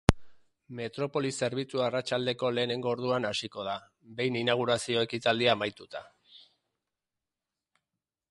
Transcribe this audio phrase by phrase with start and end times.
[0.77, 3.75] Metropoli zerbitzua arratsaldeko lehenengo orduan hasiko da,
[4.21, 6.01] behin inaugurazio-ekitaldia amaituta.